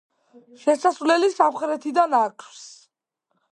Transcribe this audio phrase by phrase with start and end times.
[0.61, 2.65] შესასვლელი სამხრეთიდან აქვს.